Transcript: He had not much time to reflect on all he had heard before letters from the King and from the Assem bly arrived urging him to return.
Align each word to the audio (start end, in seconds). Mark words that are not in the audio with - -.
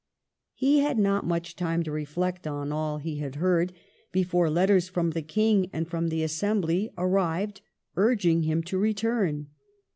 He 0.55 0.79
had 0.79 0.97
not 0.97 1.27
much 1.27 1.55
time 1.55 1.83
to 1.83 1.91
reflect 1.91 2.47
on 2.47 2.71
all 2.71 2.97
he 2.97 3.17
had 3.19 3.35
heard 3.35 3.71
before 4.11 4.49
letters 4.49 4.89
from 4.89 5.11
the 5.11 5.21
King 5.21 5.69
and 5.71 5.87
from 5.87 6.07
the 6.07 6.23
Assem 6.23 6.59
bly 6.61 6.89
arrived 6.97 7.61
urging 7.95 8.41
him 8.41 8.63
to 8.63 8.79
return. 8.79 9.49